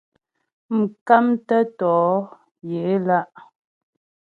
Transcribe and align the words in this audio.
Mkámtə́ 0.77 1.61
tɔ̌ 1.77 1.95
yaə̌ 2.69 2.87
ě 2.95 2.97
lá' 3.07 3.27
a. 3.37 3.39